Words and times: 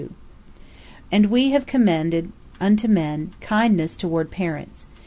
P: 0.01 0.09
And 1.11 1.27
We 1.27 1.51
have 1.51 1.67
commended 1.67 2.31
unto 2.59 2.87
man 2.87 3.33
kindness 3.39 3.95
toward 3.95 4.31
parents. 4.31 4.87